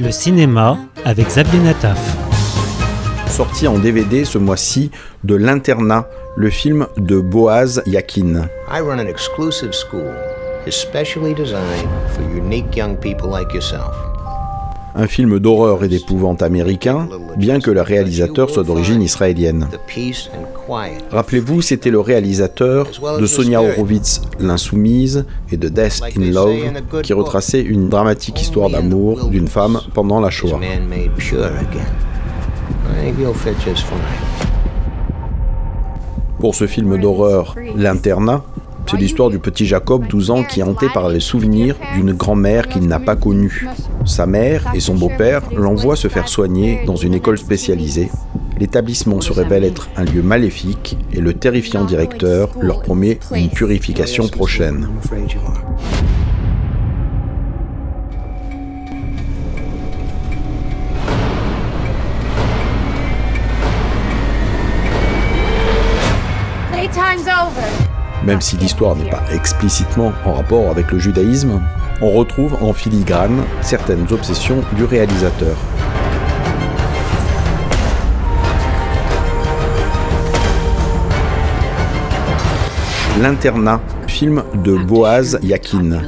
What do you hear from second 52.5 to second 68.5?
leur promet une purification prochaine. Playtime's over. Même